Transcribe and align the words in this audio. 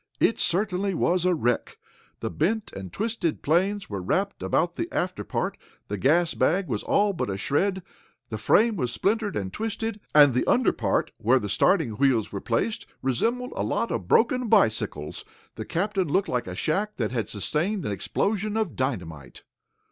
It 0.19 0.39
certainly 0.39 0.95
was 0.95 1.25
a 1.25 1.35
wreck! 1.35 1.77
The 2.21 2.31
bent 2.31 2.73
and 2.73 2.91
twisted 2.91 3.43
planes 3.43 3.87
were 3.87 4.01
wrapped 4.01 4.41
about 4.41 4.75
the 4.75 4.87
afterpart, 4.91 5.57
the 5.89 5.97
gas 5.99 6.33
bag 6.33 6.67
was 6.67 6.83
but 6.83 7.29
a 7.29 7.37
shred, 7.37 7.83
the 8.31 8.39
frame 8.39 8.77
was 8.77 8.91
splintered 8.91 9.35
and 9.35 9.53
twisted, 9.53 9.99
and 10.15 10.33
the 10.33 10.47
under 10.47 10.73
part, 10.73 11.11
where 11.17 11.37
the 11.37 11.49
starting 11.49 11.91
wheels 11.97 12.31
were 12.31 12.41
placed, 12.41 12.87
resembled 13.03 13.53
a 13.55 13.61
lot 13.63 13.91
of 13.91 14.07
broken 14.07 14.47
bicycles. 14.47 15.23
The 15.53 15.65
cabin 15.65 16.07
looked 16.07 16.27
like 16.29 16.47
a 16.47 16.55
shack 16.55 16.97
that 16.97 17.11
had 17.11 17.29
sustained 17.29 17.85
an 17.85 17.91
explosion 17.91 18.57
of 18.57 18.75
dynamite. 18.75 19.43